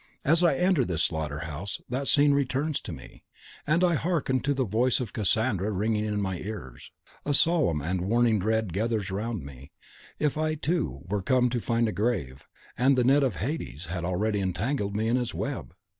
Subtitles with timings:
[0.25, 3.21] As I enter this slaughter house that scene returns to me,
[3.67, 6.91] and I hearken to the voice of Cassandra ringing in my ears.
[7.23, 9.69] A solemn and warning dread gathers round me,
[10.19, 13.85] as if I too were come to find a grave, and "the Net of Hades"
[13.91, 15.71] had already entangled me in its web!